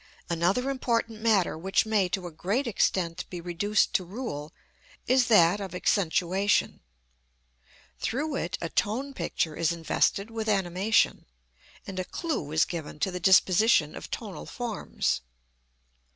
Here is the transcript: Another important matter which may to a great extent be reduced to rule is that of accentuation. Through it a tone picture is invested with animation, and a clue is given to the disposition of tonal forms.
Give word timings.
Another 0.31 0.71
important 0.71 1.21
matter 1.21 1.55
which 1.55 1.85
may 1.85 2.09
to 2.09 2.25
a 2.25 2.31
great 2.31 2.65
extent 2.65 3.29
be 3.29 3.39
reduced 3.39 3.93
to 3.93 4.03
rule 4.03 4.51
is 5.05 5.27
that 5.27 5.59
of 5.61 5.75
accentuation. 5.75 6.79
Through 7.99 8.35
it 8.37 8.57
a 8.61 8.69
tone 8.69 9.13
picture 9.13 9.55
is 9.55 9.71
invested 9.71 10.31
with 10.31 10.49
animation, 10.49 11.27
and 11.85 11.99
a 11.99 12.03
clue 12.03 12.51
is 12.51 12.65
given 12.65 12.97
to 12.99 13.11
the 13.11 13.19
disposition 13.19 13.95
of 13.95 14.09
tonal 14.09 14.47
forms. 14.47 15.21